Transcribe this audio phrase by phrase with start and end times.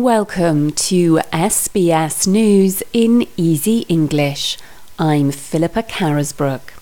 [0.00, 4.56] Welcome to SBS News in Easy English.
[4.98, 6.72] I'm Philippa Carisbrook.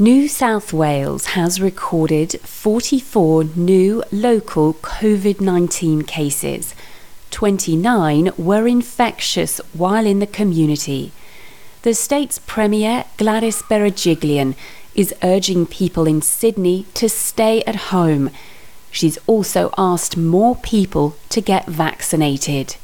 [0.00, 6.74] New South Wales has recorded 44 new local COVID 19 cases.
[7.30, 11.12] 29 were infectious while in the community.
[11.82, 14.56] The state's Premier Gladys Berejiklian
[14.96, 18.30] is urging people in Sydney to stay at home.
[18.92, 22.76] She's also asked more people to get vaccinated.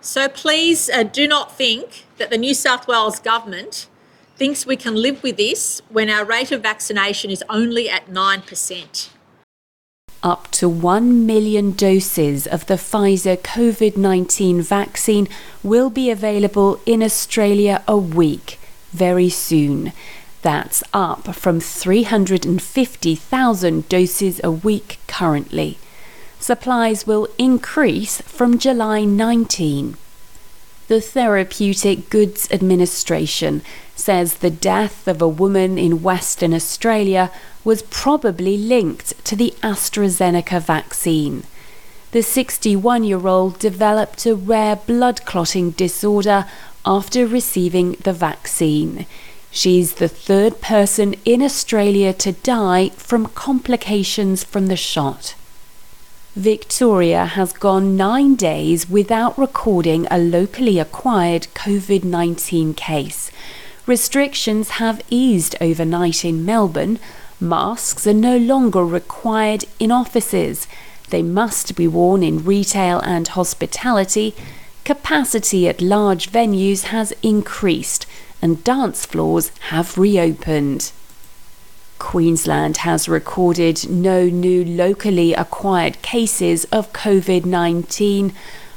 [0.00, 3.88] So please uh, do not think that the New South Wales government
[4.36, 9.10] thinks we can live with this when our rate of vaccination is only at 9%.
[10.22, 15.28] Up to 1 million doses of the Pfizer COVID 19 vaccine
[15.62, 18.58] will be available in Australia a week
[18.92, 19.92] very soon.
[20.42, 25.78] That's up from 350,000 doses a week currently.
[26.38, 29.96] Supplies will increase from July 19.
[30.86, 33.62] The Therapeutic Goods Administration
[33.96, 37.30] says the death of a woman in Western Australia
[37.64, 41.42] was probably linked to the AstraZeneca vaccine.
[42.12, 46.46] The 61 year old developed a rare blood clotting disorder
[46.86, 49.04] after receiving the vaccine.
[49.50, 55.34] She's the third person in Australia to die from complications from the shot.
[56.36, 63.32] Victoria has gone nine days without recording a locally acquired COVID 19 case.
[63.86, 66.98] Restrictions have eased overnight in Melbourne.
[67.40, 70.68] Masks are no longer required in offices.
[71.08, 74.34] They must be worn in retail and hospitality.
[74.84, 78.06] Capacity at large venues has increased
[78.40, 80.92] and dance floors have reopened.
[81.98, 88.32] Queensland has recorded no new locally acquired cases of COVID 19.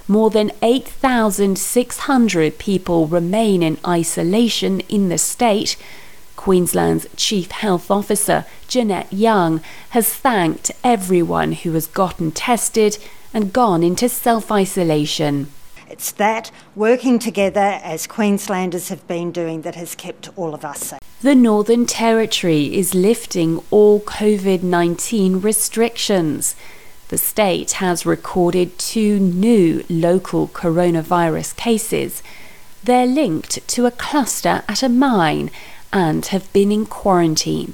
[0.08, 5.78] More than 8,600 people remain in isolation in the state.
[6.36, 9.62] Queensland's Chief Health Officer, Jeanette Young,
[9.92, 12.98] has thanked everyone who has gotten tested
[13.34, 15.48] and gone into self isolation.
[15.92, 20.80] It's that working together as Queenslanders have been doing that has kept all of us
[20.80, 21.00] safe.
[21.22, 26.56] The Northern Territory is lifting all COVID 19 restrictions.
[27.10, 32.24] The state has recorded two new local coronavirus cases.
[32.82, 35.52] They're linked to a cluster at a mine
[35.92, 37.74] and have been in quarantine.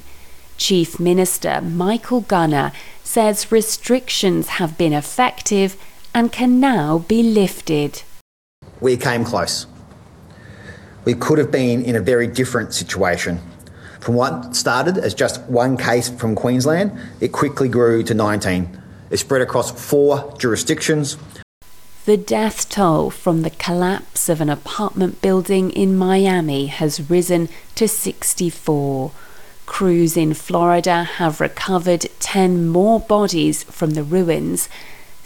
[0.56, 2.72] Chief Minister Michael Gunner
[3.04, 5.76] says restrictions have been effective
[6.12, 8.02] and can now be lifted
[8.80, 9.66] we came close.
[11.04, 13.40] We could have been in a very different situation.
[14.00, 18.82] From what started as just one case from Queensland, it quickly grew to 19.
[19.10, 21.16] It spread across four jurisdictions.
[22.04, 27.86] The death toll from the collapse of an apartment building in Miami has risen to
[27.86, 29.12] 64.
[29.66, 34.70] Crews in Florida have recovered 10 more bodies from the ruins.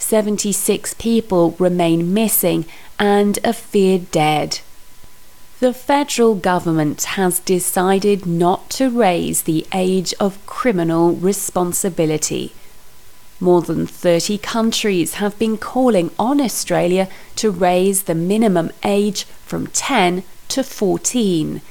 [0.03, 2.65] 76 people remain missing
[2.99, 4.59] and are feared dead.
[5.59, 12.51] The federal government has decided not to raise the age of criminal responsibility.
[13.39, 19.67] More than 30 countries have been calling on Australia to raise the minimum age from
[19.67, 21.61] 10 to 14.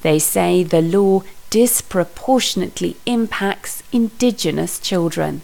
[0.00, 5.42] They say the law disproportionately impacts Indigenous children.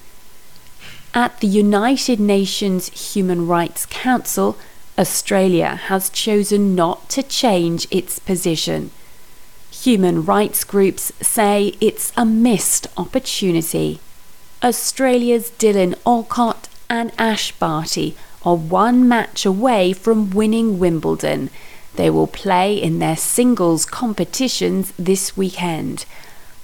[1.12, 4.56] At the United Nations Human Rights Council,
[4.97, 8.93] Australia has chosen not to change its position.
[9.72, 13.98] Human rights groups say it's a missed opportunity.
[14.62, 21.50] Australia's Dylan Alcott and Ash Barty are one match away from winning Wimbledon.
[21.97, 26.04] They will play in their singles competitions this weekend.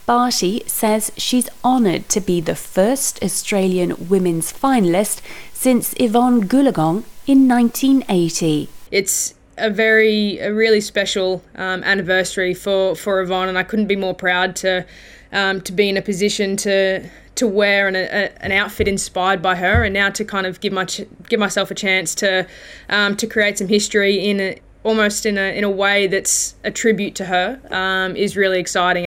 [0.07, 5.21] Barty says she's honoured to be the first Australian women's finalist
[5.53, 8.69] since Evonne Goolagong in 1980.
[8.93, 13.97] It's a very, a really special um, anniversary for, for Evonne, and I couldn't be
[13.97, 14.87] more proud to
[15.33, 19.57] um, to be in a position to to wear an, a, an outfit inspired by
[19.57, 20.85] her, and now to kind of give my
[21.29, 22.47] give myself a chance to
[22.89, 26.71] um, to create some history in a, almost in a in a way that's a
[26.71, 29.06] tribute to her um, is really exciting.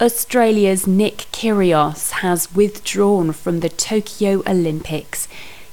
[0.00, 5.26] Australia's Nick Kyrgios has withdrawn from the Tokyo Olympics.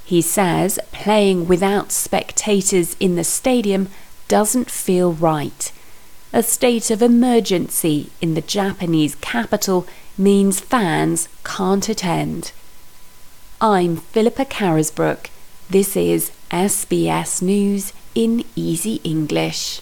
[0.03, 3.87] He says playing without spectators in the stadium
[4.27, 5.71] doesn't feel right.
[6.33, 9.85] A state of emergency in the Japanese capital
[10.17, 12.51] means fans can't attend.
[13.61, 15.29] I'm Philippa Carisbrook.
[15.69, 19.81] This is SBS News in Easy English.